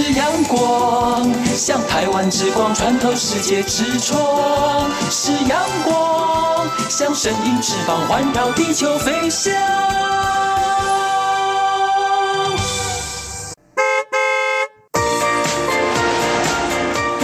[0.00, 4.16] 是阳光，像台湾之光穿透世界之窗；
[5.10, 9.52] 是阳光，像神鹰翅膀环绕地球飞翔。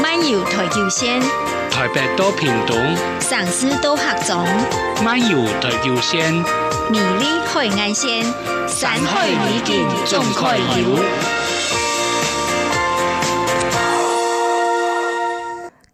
[0.02, 1.20] 漫游台九线，
[1.70, 2.76] 台北到屏东，
[3.20, 4.44] 上司到合总，
[5.04, 6.34] 漫游台九线，
[6.90, 8.24] 美丽海岸线，
[8.66, 10.98] 山海美景总可游。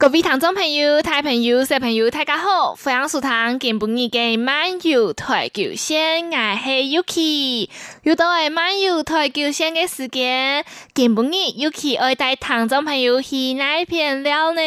[0.00, 2.74] 各位听众朋友、大朋友、小朋友，大家好！
[2.74, 7.68] 欢迎收听今晡日嘅漫游台九线，我是 Yuki。
[8.04, 14.62] 又到系漫游台九线嘅时间，今晡日 Yuki 爱带听众朋友去哪一片了呢？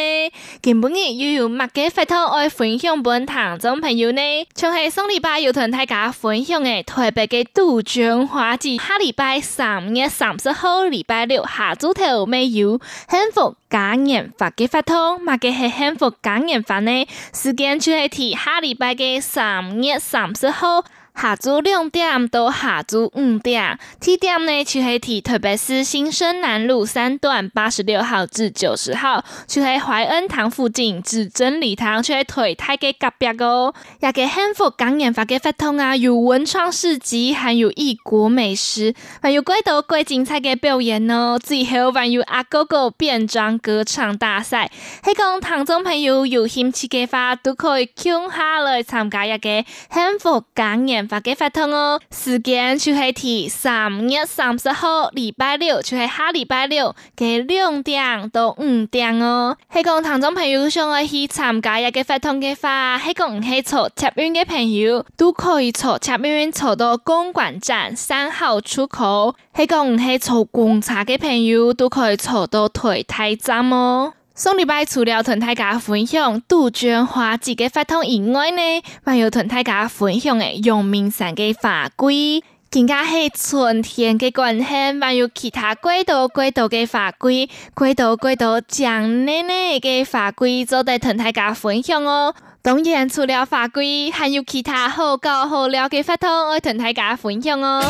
[0.62, 4.20] 今晡日又有乜嘅活动爱分享俾听众朋友呢？
[4.54, 12.80] 像系上礼拜有同大家分享嘅台北嘅杜鹃花季，下礼拜三月三十号礼拜六下昼头没有
[13.10, 15.20] 幸福嘉年华嘅活动。
[15.24, 17.08] 乜嘅系幸福感恩发呢？
[17.32, 20.84] 时间就系提下礼拜嘅三月三十号。
[21.14, 33.72] 下昼两点到下昼五点，地点呢去黑体特别是新生南路三段八十六号至九十号，去黑怀恩堂附近至真理堂，就系台大嘅隔壁哦。
[34.00, 41.38] 也个幸福嘉年华嘅活动啊，有文创市集，还有异国美食，还有贵多贵精彩嘅表演哦。
[41.42, 44.70] 最后还有阿哥哥变装歌唱大赛，
[45.04, 51.14] 希望听众朋友有兴趣嘅话，都可以共下来参加一个幸福嘉年。
[51.14, 59.56] 发给发通哦，时间就系提三月三十号礼拜六，就系下礼拜六嘅两点到五点哦。
[59.72, 69.36] 系讲听众朋友想要去参加一个发通嘅话，系讲唔系坐捷运嘅朋友都可以坐捷运坐到公馆站三号出口。
[69.54, 74.14] 系讲唔系坐公车嘅朋友都可以坐到台大站哦。
[74.34, 84.64] 上礼拜除了同大家分享杜鹃花季嘅活动以外呢，还有同大家分享嘅阳明山嘅花季，更加系春天嘅关系，
[85.00, 92.34] 还有其他几多几多嘅花季，几多几多姜奶奶嘅花季，都得同大家分享哦。
[92.60, 97.88] 当然，除了花季，还有其他好搞好料嘅活动，我同大家分享哦。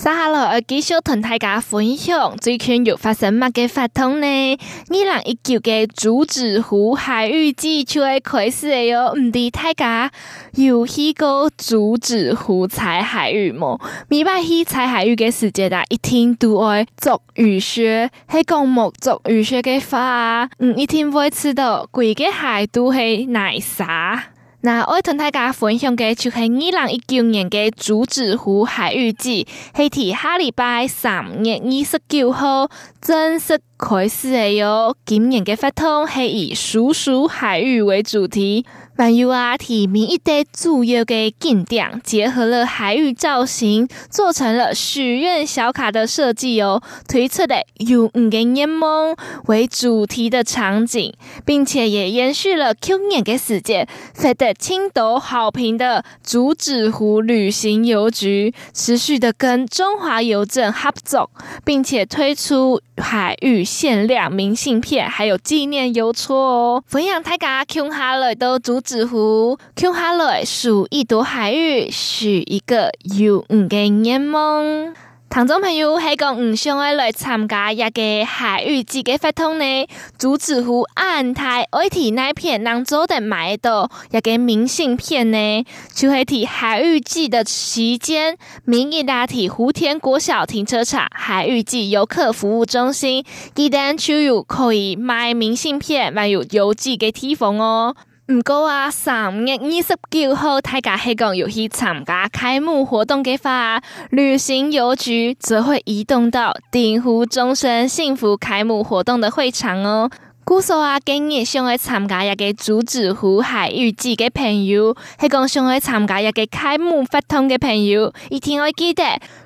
[0.00, 4.58] 接下来我继续同大家分享最近又发生乜嘅活动呢？
[4.88, 10.10] 二零一九嘅竹子湖海域季就会开始嘅哟，唔知大家
[10.54, 13.78] 有去过竹子湖采海域冇？
[14.08, 24.30] 每摆去采海域嘅时节啊，一定都会捉鱼雪，系讲木捉鱼雪嘅花，嗯，一定会吃到规个海都系奶沙。
[24.62, 32.68] 那我同大家分享嘅就系二零一九年嘅竹子湖海芋季，系提下礼拜三月二十九号
[33.00, 34.94] 正式开始嘅哟。
[35.06, 38.66] 今年嘅发通系以叔叔海域为主题。
[39.00, 46.82] 还有啊，提名一堆主要的景点，结合了海域造型，做成了许愿小卡的设计哦。
[47.08, 49.16] 推出的有五个愿梦
[49.46, 51.14] 为主题的场景，
[51.46, 61.30] 并且也延续了去年的时间，获得青岛好评的竹子湖旅行邮局，持续的跟中华邮政合作，
[61.64, 66.84] 并且推出海域限量明信片，还有纪念邮戳哦。
[66.86, 74.92] 分享大家 Q 下来都竹子湖，接下来数一朵海芋，许一个有缘的愿梦。
[75.28, 79.86] 听众朋友，系讲唔想要来参加一个海芋季嘅活动呢？
[80.18, 85.64] 竹子湖安泰爱提那片能做得买到一个明信片呢？
[85.94, 93.24] 就系提海芋季的期间，明义大体湖田国小停车场海芋季游客服务中心，
[93.54, 97.94] 记得就有可以买明信片，还有邮寄嘅地方哦。
[98.30, 110.08] 唔过啊，三月二十九号大家系讲要去参加开幕活动嘅话，旅行邮局则会移动到鼎湖终身幸福开幕活动的会场哦。
[110.44, 119.02] 故说啊，今日想要参加一个竹子湖海芋季嘅朋友，系讲想要参加一个开幕活动嘅朋友，一定要记得。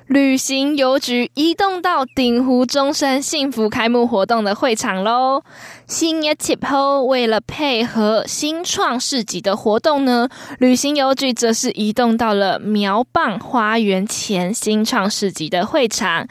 [0.07, 5.41] 旅行邮局移动到鼎湖中山幸福开幕活动的会场喽。
[5.87, 10.29] 四月七号，为了配合新创市集的活动呢，
[10.59, 16.27] 旅行邮局则是移动到了苗棒花园前新创市集的会场。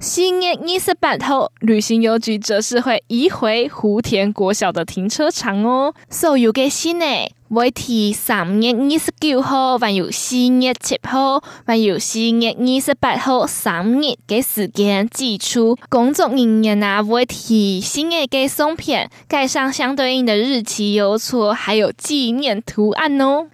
[0.00, 5.92] 新一二十八后，旅行邮局则是会移回湖田国小的停车场哦。
[6.08, 7.04] So you get 新呢？
[7.50, 15.74] 每天三月二十九号，还有四月七号，还有四月二十八号，三日嘅时间寄出。
[15.88, 23.46] 工作人员啊，每提新嘅嘅送片，盖上相对应的日期邮戳，还有纪念图案哦。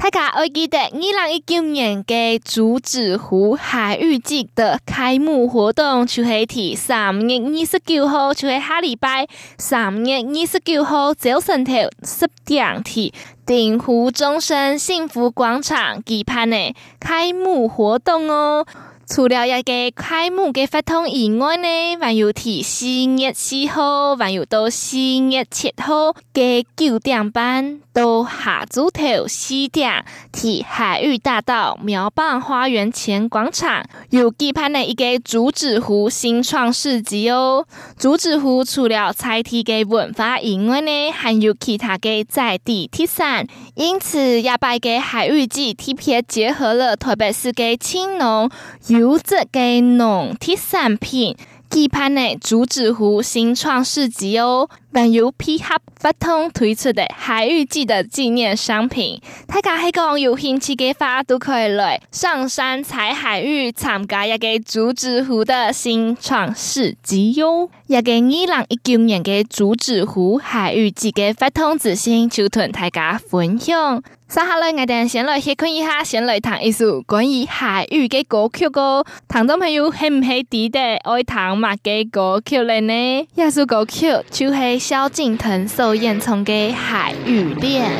[0.00, 9.26] 大家还记得，二零一九年嘅竹子湖海域季的开幕活动，就系提三月二十九号，就系下礼拜
[9.58, 11.72] 三月二十九号早晨头
[12.04, 13.12] 十点提
[13.44, 18.64] 鼎湖中心幸福广场举办的开幕活动哦。
[19.08, 22.86] 除了一个开幕嘅发通以外呢，还有提四
[23.18, 37.66] 月四号，还有到四月七号嘅九点半到下昼头四点，提海芋大道苗棒花园前广场有举办的一个竹子湖新创市集哦。
[37.98, 48.50] 竹子湖除了菜地嘅文化以外呢，还有其他嘅在地特产，因此亚摆嘅海芋季特别结合了台北市嘅青农。
[48.98, 51.36] 有这个农特产品，
[51.70, 59.20] 举办的竹子湖新创市集哦，还有配合发通推出的海芋季的纪念商品。
[59.46, 67.70] 大家系讲有兴趣嘅话，都可以来上山采海芋，参加一个竹子湖的新创市集哟。
[67.86, 68.46] 一个二零一
[68.82, 74.02] 九年嘅竹子湖海芋季嘅发通资讯，就同大家分享。
[74.30, 79.02] 接下来我哋先来先看一下，先来弹一首关于海芋嘅歌曲歌。
[79.26, 83.26] 听众朋友系唔系记得爱听乜嘅歌曲咧呢？
[83.36, 87.90] 呢首歌曲就系萧敬腾所演唱嘅《海芋恋》。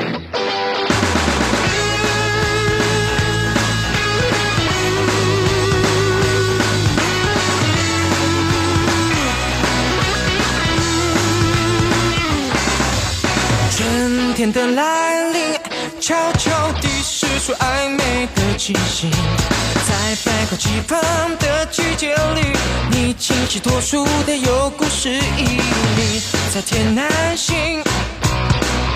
[13.71, 15.78] 春天的来临。
[16.01, 21.01] 悄悄地释出暧昧的气息，在百花齐放
[21.39, 22.57] 的季节里，
[22.91, 26.23] 你清新脱俗的有故事意义，
[26.55, 27.83] 在天南星，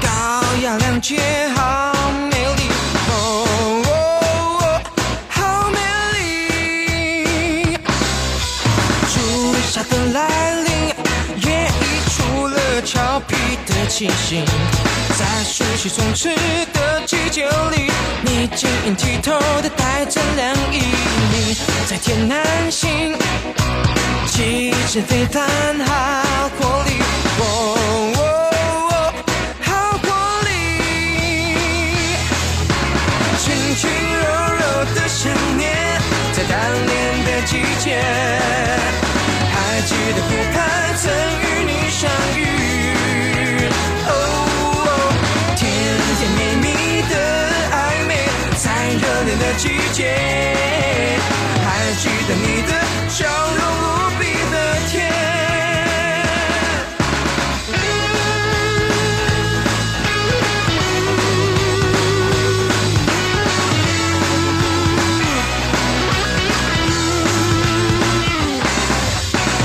[0.01, 0.09] 高
[0.63, 1.19] 雅亮节，
[1.57, 1.92] 好。
[13.27, 13.37] 皮
[13.67, 14.45] 的气息，
[15.19, 16.29] 在暑气充斥
[16.73, 16.81] 的。
[17.05, 17.91] 季节里，
[18.23, 20.81] 你晶莹剔透的带着凉意，
[21.33, 23.19] 你在天南星，
[24.29, 25.45] 气质非凡，
[25.85, 26.91] 好活力，
[27.39, 27.43] 哦
[28.17, 29.13] 哦哦，
[29.63, 30.07] 好活
[30.49, 30.51] 力，
[33.39, 33.45] 轻
[33.77, 34.25] 轻柔
[34.55, 34.63] 柔
[34.95, 35.21] 的想
[35.59, 36.01] 念，
[36.33, 36.91] 在单恋
[37.27, 37.51] 的季
[37.83, 38.01] 节，
[39.53, 40.57] 还记得湖畔
[40.97, 41.03] 曾
[41.43, 42.01] 与你相
[42.39, 42.41] 遇，
[49.57, 50.17] 季节，
[51.65, 52.71] 还记得你的
[53.09, 53.85] 笑容无
[54.19, 54.21] 比
[54.51, 54.55] 的
[54.91, 54.93] 甜。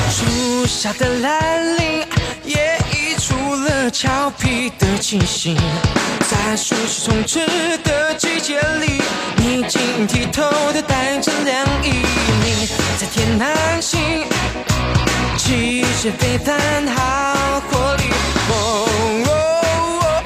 [0.09, 1.29] 初夏的来
[1.77, 2.05] 临，
[3.99, 5.57] 俏皮的气息，
[6.29, 7.39] 在熟悉充斥
[7.79, 9.01] 的季节里。
[9.37, 11.89] 你晶莹剔透的带着凉意，
[12.43, 14.23] 你在天南星，
[15.35, 16.55] 气质非凡，
[16.95, 18.03] 好活力，
[18.49, 18.53] 哦
[19.25, 20.21] 哦哦，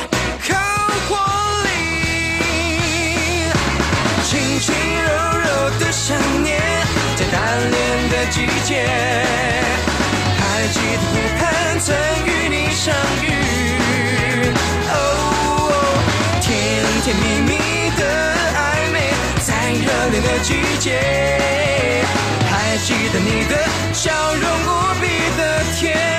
[0.49, 0.51] 好
[1.07, 1.15] 活
[1.63, 1.69] 力，
[4.25, 5.09] 轻轻柔
[5.39, 5.47] 柔
[5.79, 6.59] 的想念，
[7.15, 8.35] 在单恋的季
[8.65, 8.83] 节，
[10.37, 11.30] 还记得
[11.83, 11.95] 曾
[12.27, 13.25] 与你相遇，
[14.87, 14.93] 哦
[15.71, 15.73] 哦，
[16.39, 16.47] 甜
[17.01, 17.49] 甜蜜蜜
[17.97, 18.01] 的
[18.55, 18.95] 暧昧，
[19.43, 19.49] 在。
[19.73, 22.05] 热恋的季节，
[22.51, 23.53] 还记得你的
[23.93, 25.07] 笑容无比
[25.37, 26.10] 的甜。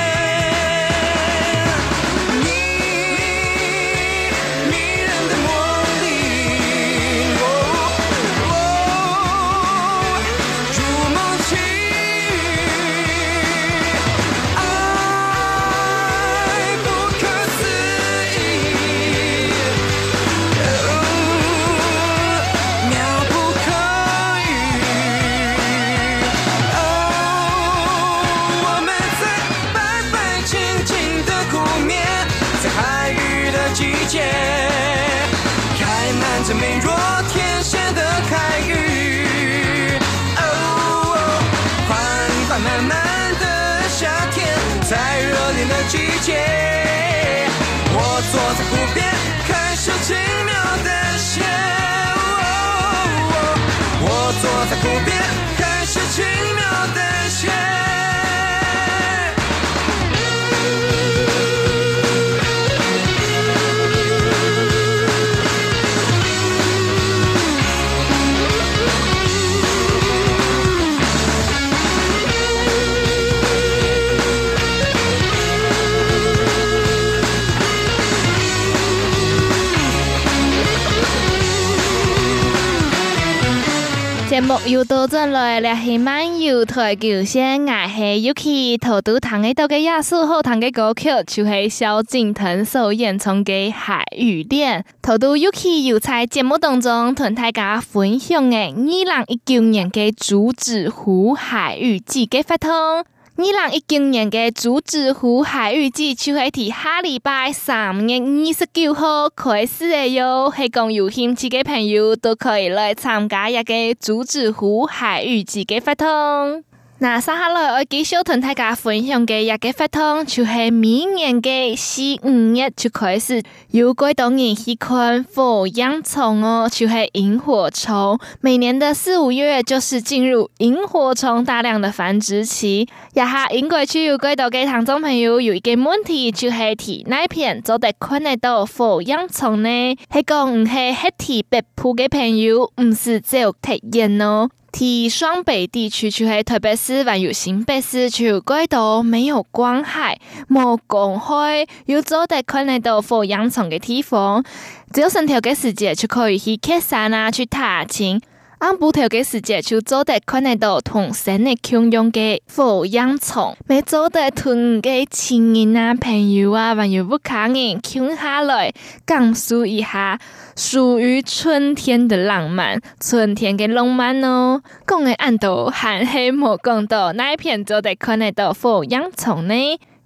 [84.42, 94.80] 目又到这了，了是漫游台球线，我是 Yuki，头都弹一道嘅亚述好弹的歌曲，就是萧敬腾所演唱的《海芋恋》。
[95.00, 103.04] 头都 Yuki 又在节目当中同大家分享的二零一九年嘅竹子湖海芋季嘅发通。
[103.42, 116.62] 二零一九年嘅竹子湖海预计就系伫下礼拜三月二十九号开始嘅哟，系讲有兴趣嘅朋友都可以来参加一个竹子湖海预计嘅活动。
[117.02, 123.42] 那接下来我继续同大家分享嘅一个活动，就系明年嘅四五月就开始
[123.72, 128.16] 有几多人去看火焰虫哦，就系萤火虫。
[128.40, 132.82] 每年的四五月就是进入萤火虫大量的繁殖期。
[133.14, 139.96] 一下应该就有几多嘅听众朋友有一个问题，就系睇哪片做得看得到火焰虫呢？
[140.08, 144.48] 系讲唔系黑体北部嘅朋友，唔是只有体验哦。
[144.72, 154.42] 提双北地区就系特别是还有新北市，就几多没有光害、冇光害，又做得可能到火焰虫的地方，
[154.90, 158.20] 只有上头嘅时节就可以去客山啊，去踏青。
[158.62, 168.72] 按不同嘅时节就做得看得到同生的共用嘅火焰虫，没做得同嘅亲人啊、朋友啊，还有不卡人，共下来
[169.04, 170.16] 感受一下
[170.54, 174.62] 属于春天的浪漫，春天嘅浪漫哦。
[174.86, 179.54] 讲嘅按度还系冇讲到哪一片做得看得到火焰虫呢？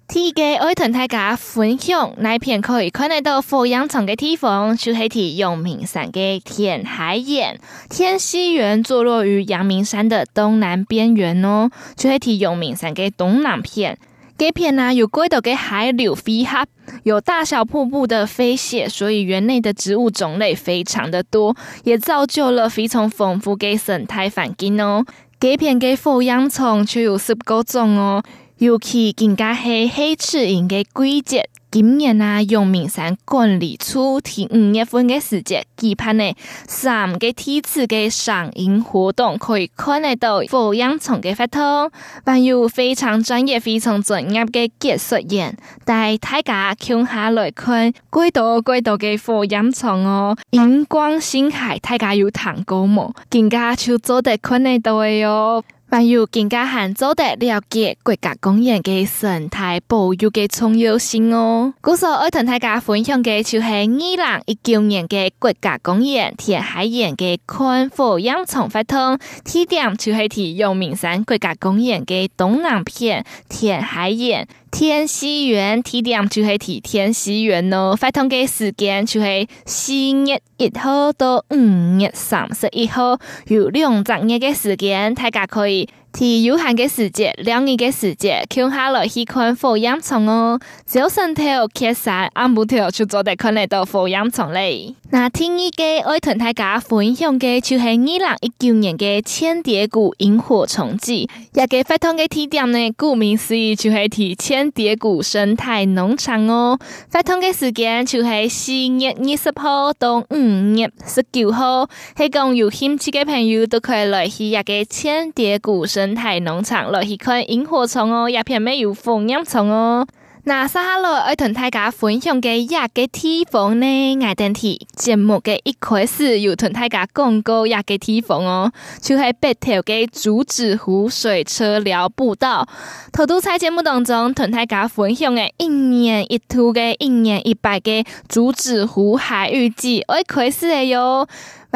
[0.07, 7.59] 第一个爱同大家分享，那片可以看得到火焰虫的地方，就系提阳明山的天海岩。
[7.89, 13.97] 天溪园坐落于阳明山的东南边缘哦，就系提阳明山的东南片。
[14.37, 16.65] 这片呢有几多个海流飞哈，
[17.03, 25.05] 有大小瀑布的飞泻，所以园内的植物种类非常的多，也造就了非常丰富的生态环境哦。
[25.37, 28.23] 这片的火焰虫就有十个种哦。
[28.59, 36.33] 尤其更加系黑翅萤嘅季节，今年啊，阳明山管理处喺五月份嘅时节举办呢
[36.67, 41.91] 三个梯次嘅赏萤活动，可以看得到火焰虫嘅活动，
[42.25, 53.13] 还有非常专业、非常专业嘅解说员带大家共下来看几多几多嘅火焰虫哦，荧光星海，大家有听过冇？
[53.29, 55.63] 更加就做得看得到嘅哟。
[55.89, 61.73] 还有更加喊做的了解国家公园的生态保育的重要性哦。
[61.81, 63.99] 故所爱同大家分享嘅就是二零
[64.45, 74.47] 一九年嘅国家公园填海岩嘅看火焰虫法通，地点就是提阳明山国家公园嘅东南片填海盐。
[74.71, 85.87] 天溪园地点就系提天溪园咯，活动嘅时间就系四月一号到五月三十一号，有两十日的时间，大家可以。
[86.17, 90.59] 提有限嘅时节，两日嘅时节，共下来去看火焰虫哦。
[90.83, 94.95] 只要上头开山，按木头就做得看得到火焰虫嘞。
[95.11, 101.29] 那听一个爱同大家分享嘅，就系二零一九年嘅千蝶谷萤火虫季。
[101.53, 106.79] 一个活动嘅地点呢，顾名思义就系提千蝶谷生态农场哦。
[107.11, 110.35] 发动嘅时间就系四月二十号到五
[110.75, 116.06] 月十九号，系讲有兴趣嘅朋友都可以来去一个千蝶谷生。
[116.07, 120.07] 生态农场来去看萤火虫哦，也片没有火焰虫哦。
[120.45, 128.71] 那接下来爱同大家分享嘅一个地方呢，爱电梯节目嘅一开始有同大家讲过一个地方哦，
[129.01, 132.65] 就系北头嘅竹子湖水车寮步道。
[133.11, 141.27] 头都在节目当中同大家分享嘅一年一度嘅一年一百嘅竹子湖海芋季，爱开始嘅哟。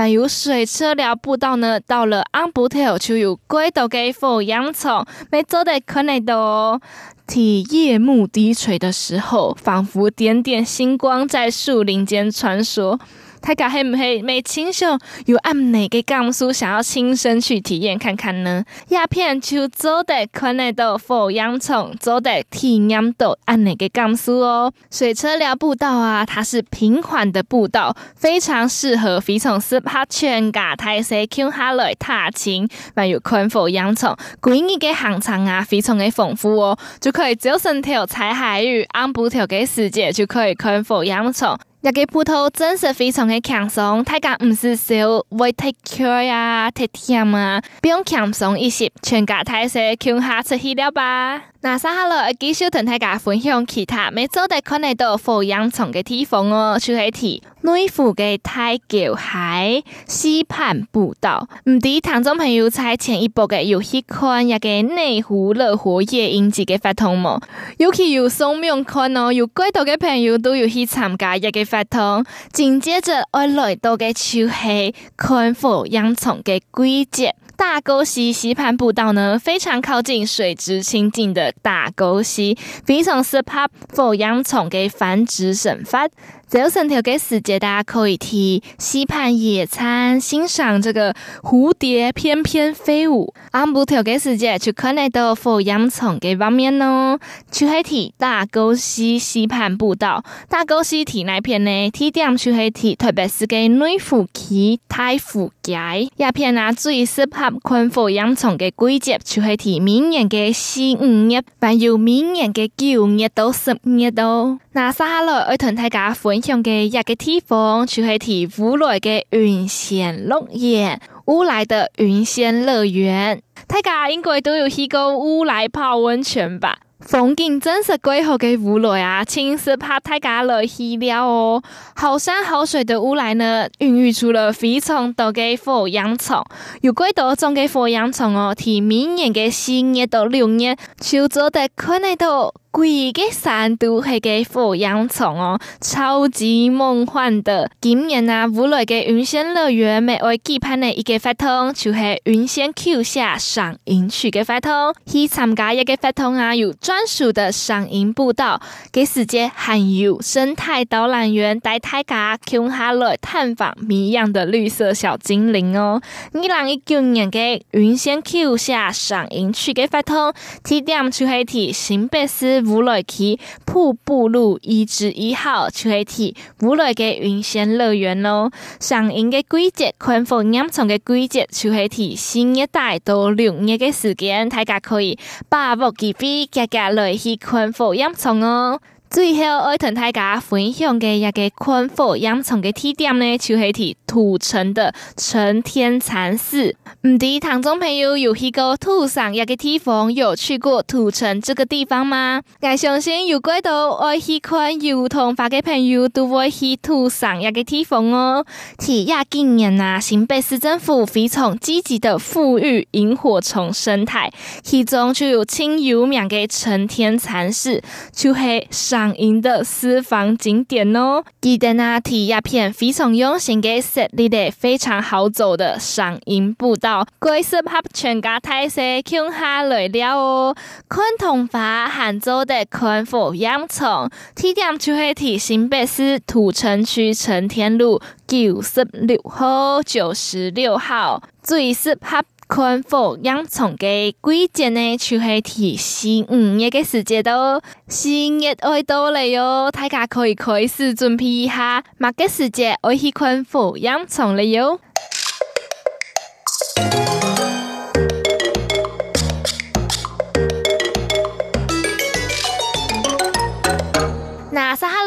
[0.01, 6.81] 但有水车寮步道呢，到了安布特就有几多个火焰虫，没做得看得到。
[7.27, 12.99] 体夜幕低垂的时候，仿佛点点星光在树林间穿梭。
[13.41, 18.63] 大家系唔系没亲手有按哪个感受想要亲身去体验看看呢？
[18.89, 24.71] 鸦片就做得看得到火焰虫，做得体验到按哪个感受哦。
[24.89, 34.15] 水车寮步道啊，它是平缓的步道，非常适合非常适合全家大细共下来踏青，还有看火焰虫。
[34.39, 41.57] 规日嘅行程啊，非常的丰富哦，就可以走绳条采海芋，按步调嘅时间就可以看火焰虫。
[41.83, 51.41] 日个葡萄真是非常的轻松，大家唔是说会太渴呀、特甜啊，不用轻松一些，全家大细共下出去了吧。
[51.61, 61.47] 那接下来继续同大家分享其他没做得看得到火焰虫的地方哦，就系提内湖的太桥海溪畔步道。
[61.65, 67.41] 唔知听众朋友在前一部嘅有去看一个内湖乐活夜影节嘅活动冇？
[67.77, 71.61] 尤其有送面看哦，有几多嘅朋友都有去参加一个。
[71.71, 77.35] 发通，紧接着我来到嘅就是看火焰虫嘅季节。
[77.55, 86.07] 大沟溪溪畔步道呢，非常靠近水质清净的大沟溪，非常适合火焰虫嘅繁殖生发。
[86.51, 93.33] 走绳条嘅时节，大家可以去溪畔野餐，欣赏这个蝴蝶翩翩飞舞。
[93.51, 97.17] 按步调嘅时节，就看得到火焰虫嘅画面哦。
[97.49, 105.79] 去海堤大沟溪溪畔步道，大沟溪堤那片呢，地点去海堤，特别是嘅内湖区太湖街，
[106.17, 114.59] 一片啊最适合看火焰虫嘅季节，去海堤明年嘅四五月，还有明年嘅九月到十月哦。
[114.73, 116.40] 那接下来我同大家分。
[116.41, 126.77] 向嘅一个地方，就系提乌来嘅云仙乐园，乌来的云仙乐园，大家应该都有去过乌来泡温泉吧？
[126.99, 131.63] 风景真是贵好嘅乌来啊，亲自怕大家来去了哦。
[131.95, 136.45] 好山好水的乌来呢，孕育出了非常多嘅火焰虫，
[136.81, 142.53] 有几多种嘅火焰虫哦，提明年嘅四月到六月，就做得看得到。
[142.71, 147.69] 贵个山都系个火焰虫哦，超级梦幻的。
[147.81, 154.95] 今年啊，乌来嘅云仙乐园每位举办的一个活动，就系云仙 Q 下赏樱区嘅活动。
[155.05, 158.61] 去参加一个活动啊，有专属的赏樱步道，
[158.93, 166.01] 给世界还有生态导览员带大家共下来探访谜样的绿色小精灵哦。
[166.33, 172.60] 二零一九年嘅云仙 Q 下赏樱区嘅活动，地点就系提新北市。
[172.63, 178.51] 乌来区瀑布路一至一号，就系提乌来嘅云仙乐园咯。
[178.79, 185.17] 上映嘅季节，看火焰虫嘅季节，就系提四月底到六月嘅时间，大家可以
[185.49, 188.79] 把握机会，加加来去看火焰虫哦。
[189.11, 196.73] 最后，我同大家分享嘅一个看火焰虫嘅地点呢，就系提土城的承天禅寺。
[197.01, 202.41] 唔知听众朋友有去过土城一个地方，有去过土城这个地方吗？
[202.61, 208.45] 我相信有几多爱去看油桐花嘅朋友都会去土城一个地方哦。
[208.77, 214.31] 提亚近年啊，新北市政府非常积极的复育萤火虫生态，
[214.63, 219.00] 其中就有清有名嘅承天禅寺，就系上。
[219.01, 230.55] 赏樱的私房景点哦，记得那提一片非常用心嘅设立的非常好走的赏樱步道，贵适合全家太细共下来了哦。
[230.87, 242.23] 看桐花，喊做的看火焰虫，地点就系提新北市土城区承天路九十六号、九十六号，最适合。
[242.53, 254.81] 看火焰虫嘅季节呢，就系提四五月嘅时节都四月爱到嚟哟，大家可以开始准备一下，马嘅时节爱去看火焰虫了哟。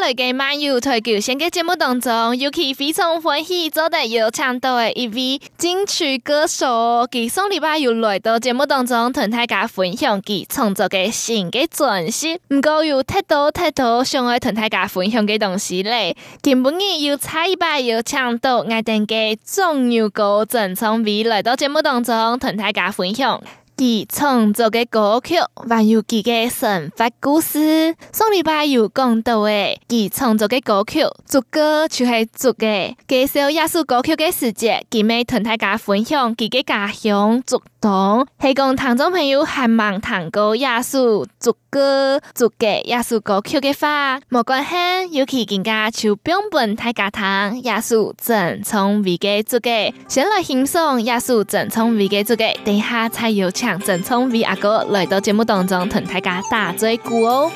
[0.05, 16.15] 接下来嘅漫游台球线嘅节目当中，尤其非常欢喜做得有唱到的一位金曲歌手，佢上礼拜又来到节目当中同大家分享佢创作嘅新嘅专辑，唔过有太多太多想爱同大家分享嘅东西咧。
[16.43, 23.41] 今晡日又差一摆又唱到爱听嘅壮牛哥郑聪伟来到节目当中同大家分享。
[23.77, 25.35] 其创作嘅歌曲，
[25.69, 27.93] 还有佢嘅神话故事。
[28.13, 32.65] 上礼拜有讲到诶，其创作嘅歌曲，逐歌就是逐个。
[33.07, 44.75] 介绍亚述歌曲嘅时节，佢咪同大家分享佢嘅家乡，逐动，系讲听众朋友还望听过艺术、作歌、作个艺术歌曲嘅话，莫关系，
[45.11, 49.69] 尤其更加就标本大家听艺术正从为嘅作个，
[50.07, 57.51] 先来欣赏艺术正从为嘅作个，等下才有请正从为阿哥来到节目当中同大家打嘴鼓哦。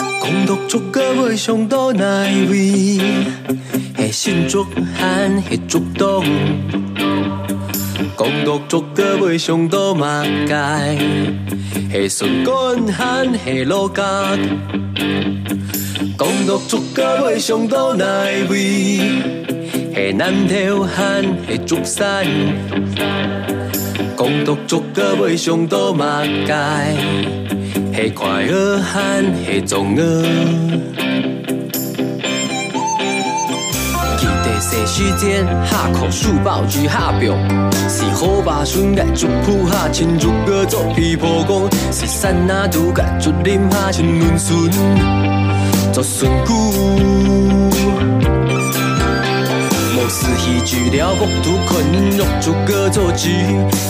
[8.19, 10.97] 讲到作歌会想到马街，
[11.89, 12.53] 系顺干
[12.91, 14.03] 还系老家？
[16.17, 18.05] 讲到作歌会想到哪
[18.49, 18.99] 位？
[19.95, 22.25] 系南投还系竹山？
[24.17, 26.53] 讲到作歌会想到马街，
[27.95, 30.25] 系快乐还系中乐？
[34.59, 37.33] 细时间下课书包举下表，
[37.87, 44.69] 是好把孙个族谱下亲族个做皮婆公，是山那土个竹林下亲邻孙
[45.93, 46.53] 做孙姑。
[49.95, 53.29] 莫是戏剧了木土困用竹个做鸡，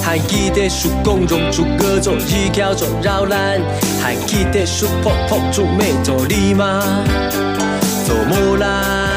[0.04, 3.60] 还记得叔公用竹个做衣桥做绕栏，
[4.02, 6.80] 还记得叔婆婆做妹做礼妈
[8.06, 9.09] 做木兰。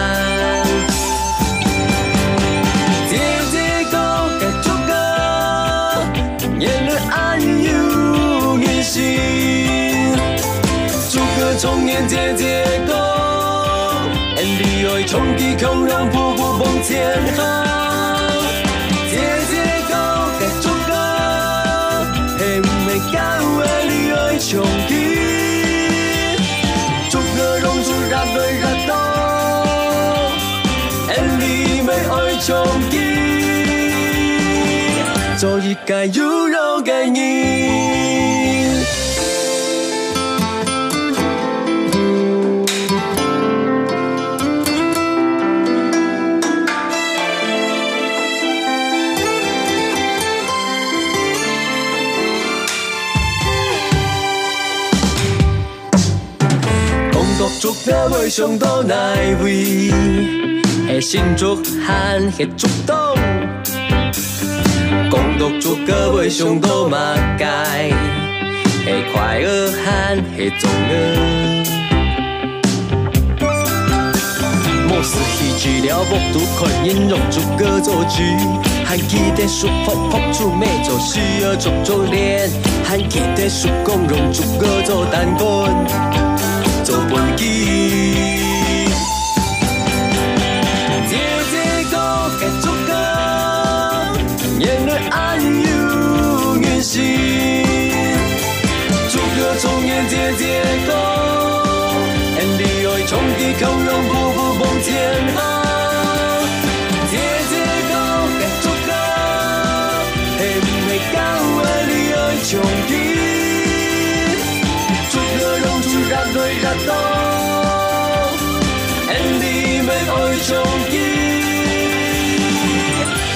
[11.92, 12.94] 从年节节过，
[14.37, 16.96] 恩利爱冲击口让步步往前
[17.35, 17.38] 行。
[19.11, 19.14] 节
[19.50, 19.52] 节
[19.90, 19.94] 过，
[20.40, 20.90] 该做个，
[22.38, 22.40] 嘿
[22.87, 23.20] 没干
[23.59, 24.90] 为你爱冲击，
[27.11, 28.90] 做个让出让对让动，
[31.09, 32.48] 恩利没爱冲
[32.90, 32.96] 击，
[35.37, 38.41] 做一个有肉给你。
[57.61, 58.95] 竹歌会想到哪
[59.43, 59.91] 位？
[60.88, 62.97] 系新竹还系竹东？
[65.11, 67.47] 讲到竹歌会想到马街？
[68.85, 70.93] 系快乐还系中乐？
[74.88, 78.23] 莫是戏剧了木独困音用竹歌做句，
[78.85, 82.51] 还记得叔婆婆出妹做戏儿做做脸，
[82.85, 86.32] 还记得叔公用竹歌做单棍。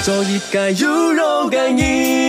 [0.07, 2.26] 所以该有肉该硬。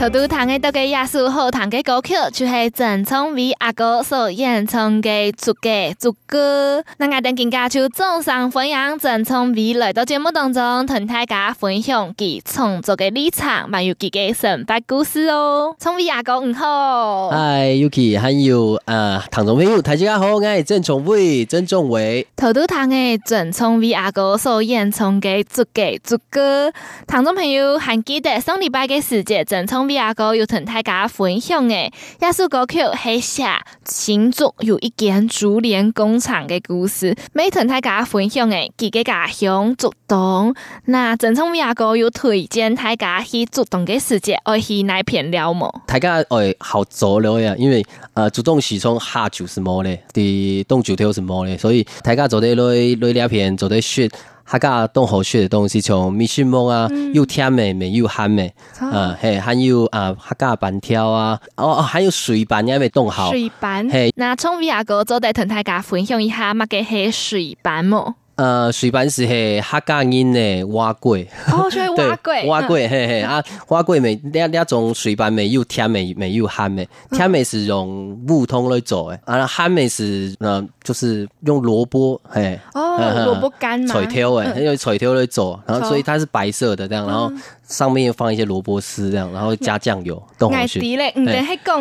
[0.00, 6.82] 头拄弹的这个艺术好弹的歌曲，就是郑聪伟阿哥所演唱的竹歌竹歌。
[6.96, 15.76] 那我等更加就总上分享郑聪伟来到节目当中，同大家分享其创作的历程，还有几个神秘故事哦。
[15.78, 17.28] 聪伟阿哥，你好。
[17.28, 22.26] 嗨，Yuki，还有呃，听众朋友，大家好，我系郑聪伟，郑聪伟。
[22.36, 26.72] 头拄弹的郑聪伟阿哥所演唱的竹歌竹歌，
[27.06, 29.89] 听众朋友还记得上礼拜的时节，郑聪。
[29.96, 33.44] 阿哥有同大家分享诶，一首歌曲系写
[33.84, 40.54] 新竹有一间竹联工厂嘅故事，每同大家分享诶，自己家乡竹东。
[40.86, 45.72] 那郑聪伟阿哥有推荐大家去竹东嘅时节，爱去哪片料冇？
[45.86, 52.64] 大家爱好走了呀，因为呃，竹东是从下就是冇咧，啲东九条是冇咧，所以大家走得来
[53.00, 54.08] 来两片走得雪。
[54.50, 63.30] 客家东好学的东西，像米线梦啊，又甜美美又咸美，啊，嘿，还有啊客家板条啊，哦哦，还有水板，也未冻好。
[63.30, 68.16] 水板，嘿，那从伟阿哥做的同大家分享一下，乜嘅系水板么？
[68.40, 87.30] 呃，水板是系客家音的蛙粿，哦，所以蛙粿，蛙粿，嘿嘿啊，蛙粿美两两种水板没有甜没没有咸的，甜美是用木通来做诶，啊，咸没是呃就是用萝卜，嘿，哦，萝卜干嘛，锤条诶，因为锤条来做，然后所以它是白色的这样，然后。
[87.70, 90.50] 上面放一些萝卜丝这样，然后加酱油，讲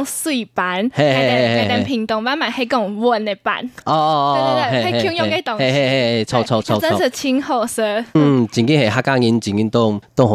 [0.05, 3.67] 水板，系系系，系屏东版嘛，系讲温的版。
[3.85, 5.63] 哦哦对对对，系用用嘅东西。
[5.63, 7.83] 嘿嘿嘿，错错错错，真是清好色。
[8.13, 10.29] 嗯，真嘅系客家人，真嘅冻冻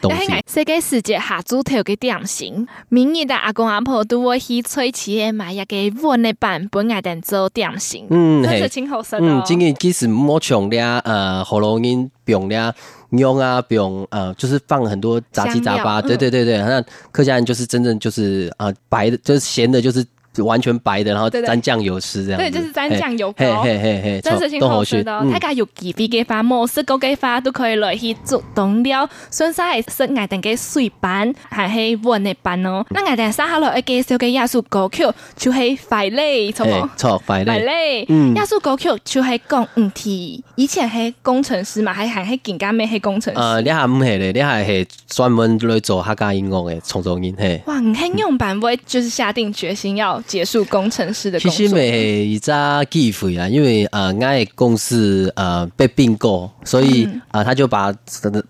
[0.00, 0.34] 东西。
[0.46, 1.42] 世界世界下
[1.82, 6.32] 嘅点心，明日的阿公阿婆都会去吹起嘅买一个温的
[7.20, 8.06] 做点心。
[8.08, 9.18] 嗯，真是清好色。
[9.20, 12.72] 嗯，真嘅其实冇穷咧，呃，喉咙音用咧。
[13.10, 20.04] 用啊，饼啊呃，就是放很多杂七杂八，对对对对，那客家人就是真正就是啊白的，就是咸的，就是。
[20.42, 22.40] 完全白的，然后沾酱油吃这样。
[22.40, 23.62] 对，就是沾酱油膏。
[23.62, 25.24] 嘿嘿嘿，真是挺好吃的。
[25.30, 29.08] 大家有几笔嘅话，莫斯高嘅话都可以来去做冻料。
[29.30, 32.84] 顺势系食爱定嘅水板，还是温的板哦。
[32.90, 35.04] 那爱定三下落一介绍嘅亚术歌曲，
[35.36, 36.88] 就系快乐，错冇？
[36.96, 37.44] 错， 快乐。
[37.44, 38.06] 快乐。
[38.08, 38.34] 嗯。
[38.34, 43.40] 亚术歌曲就系讲唔提，以前系工程师嘛，还还系更加咩系工程师。
[43.40, 44.32] 呃，你还唔系咧？
[44.32, 47.60] 你还系专门来做客家音乐的创作人嘿。
[47.66, 50.20] 哇，唔系用版会就是下定决心要。
[50.26, 51.50] 结束工程师的工作。
[51.50, 57.92] 其实每一扎机会啊，因为呃，我的公司呃被并购，所以啊、呃，他就把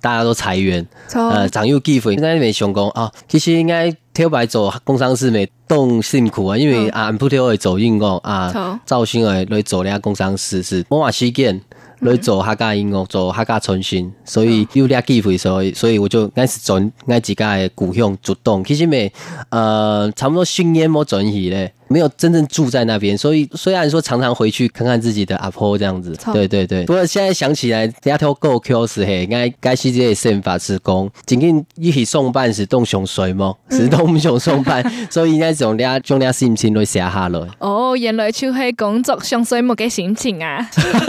[0.00, 0.86] 大家都裁员。
[1.12, 3.10] 呃，长有机会，应该没想过啊。
[3.28, 11.60] 其实应该跳白做工商师没动辛苦啊，因为啊，不跳会走运工啊，造型诶来做俩工商师是莫话时间
[12.00, 18.62] 来做客家音乐，做客家创新，所以有俩机会，所以所以我就开始转爱自家的故乡主动。
[18.64, 19.10] 其实咪
[19.50, 21.72] 呃，差不多训练冇转去咧。
[21.88, 26.84] 没有真正住在那边，所以虽然说常常回去看看自己的阿婆这样子，对对对。
[26.84, 33.54] 不过现在想起来，丫头够 Q 是嘿，该该是这些宪法施工，仅仅一起送办是动熊水吗？
[33.70, 37.40] 是动熊送办， 所以应该从俩从俩心情都写下来。
[37.60, 40.68] 哦，原来就是工作上水木的心情啊。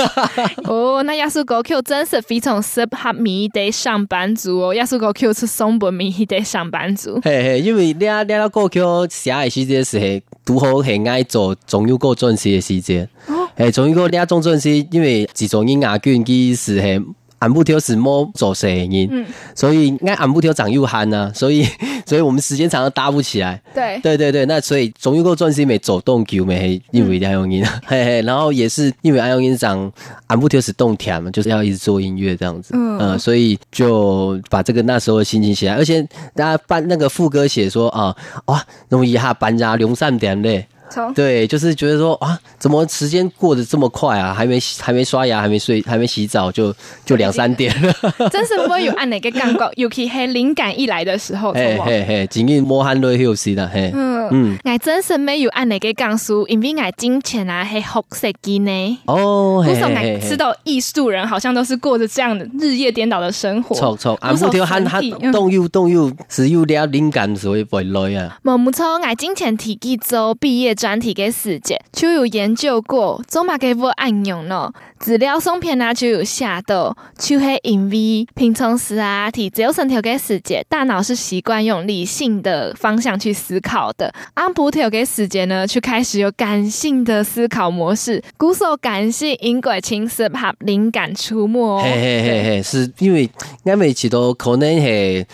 [0.66, 4.76] 哦，那亚叔够 Q 真是非常适合米的上班族哦。
[4.76, 7.20] 亚叔够 Q 是送不米的上班族。
[7.24, 10.67] 嘿嘿，因为俩俩够 Q 写的是这些是如何。
[10.72, 13.08] 都很爱做中油过钻石的时间，
[13.56, 17.02] 诶，中油过俩种钻石，因为自从因亚军佢是系
[17.40, 21.68] 俺不挑是莫做生意，嗯，所以应该俺不挑长又憨呢， 所以
[22.06, 29.92] 所以我们时间长了搭不起来，对，对对对，那所以总有个钻石没走动球没因为爱用音， 嘿嘿，然后也是因为爱用音长
[30.28, 36.02] 俺不挑是动甜嘛，就是要一直做音乐这样子，嗯，呃，所以就把这个那时候的心情写来，而且
[36.34, 40.66] 大家办那个副歌写说啊，哇，容易哈搬家两三点嘞。
[41.14, 44.34] 对，就是觉得说啊，怎么时间过得这么快啊？
[44.34, 46.74] 还没还没刷牙，还没睡，还没洗澡，就
[47.06, 47.94] 就两三点了。
[48.32, 53.92] 真是不会有按哪个感觉，尤其系灵感一来的时候，嘿嘿嘿，今日摸汗都休息了，嘿。
[53.94, 59.00] 嗯嗯，我真是没有按哪个讲述，因为我金钱啊，系学设计呢。
[59.06, 63.76] 哦，我说我知道艺术人好像都是过着这样的日夜颠倒的生活。
[63.76, 68.38] 错错，俺不条喊喊动又动又是有点灵感，所以不会累啊。
[68.44, 70.77] 冇冇错，我金钱提起做毕业。
[70.78, 74.74] 专题嘅时节就有研究过，做嘛给不按用咯。
[75.00, 84.12] 资料送片啊，就有写到，就系因为平常时啊，提只有身条嘅时节，大脑是习惯用理性的方向去思考的。
[84.34, 88.24] 按不条嘅时节呢，就开始有感性的思考模式。
[88.38, 91.84] 鼓手感性因果轻适合灵感出没。
[91.84, 93.30] 嘿嘿嘿嘿，是因为
[93.66, 95.26] 啱每期都可能系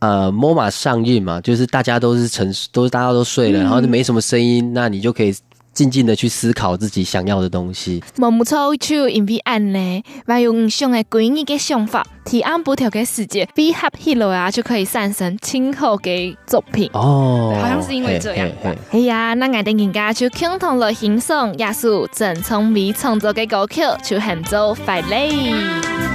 [0.00, 5.34] 呃，摸马上映嘛，就是大家都是沉，都大家都睡了，嗯、然后就没什么声音，那你就可以。
[5.74, 7.98] 静静的去思考自己想要的东西。
[8.18, 16.90] 冇冇错，就因为安呢，还有唔想嘅规律嘅想法，提按不调嘅时节，配合起来啊，就可以产生今后嘅作品。
[16.92, 18.46] 哦，好像是因为这样。
[18.90, 26.11] 哎呀，那我哋人家就共同来欣赏亚叔郑聪明创作嘅歌曲，就很做快乐。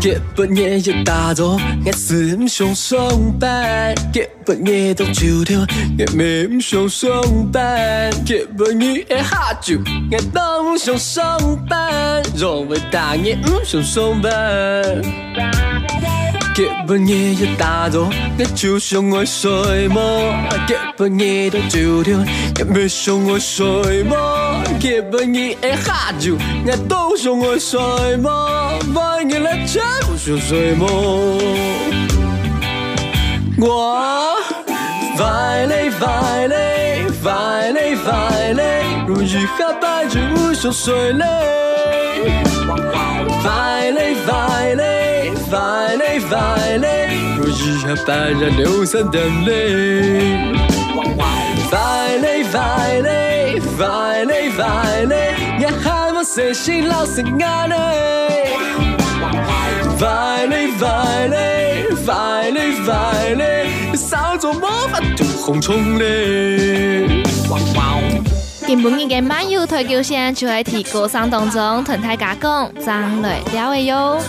[0.00, 2.96] 结半夜一大早，我是唔想上
[3.40, 3.92] 班。
[4.12, 5.58] 结半夜到九点，
[5.98, 7.10] 我咩唔想上
[7.52, 8.08] 班。
[8.24, 9.76] 结半夜一喝酒，
[10.12, 12.22] 我都唔想上班。
[12.36, 13.58] 因为大夜唔
[16.58, 16.66] 想上班。
[16.66, 20.34] 结半夜一大早，我就想爱睡么？
[20.66, 22.18] 结半夜到九点，
[22.58, 24.16] 我咩想爱睡么？
[24.80, 28.78] 结半夜一喝酒，我都想爱睡么？
[28.94, 29.80] 半夜来叫。
[30.06, 30.86] 不想睡么？
[33.60, 34.36] 我
[35.16, 41.24] 快累快累快累快累，如一下班就不想睡嘞。
[42.66, 45.07] 快累快累快累
[45.50, 50.52] 快累，如一下班就流三点泪。
[51.70, 57.74] 快累快累快累快累，也还没睡醒，老是爱累。
[59.98, 67.22] 快嘞快嘞快嘞快嘞，稍作魔法就红冲嘞！
[67.50, 67.98] 哇哇！
[68.66, 74.20] 今晡日嘅漫游台球线就喺提高上当中同大家讲，张来了嘅哟。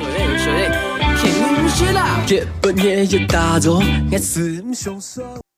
[1.79, 5.48] 水嘞水嘞，天唔雪啦，日本夜夜打坐，我思唔上手。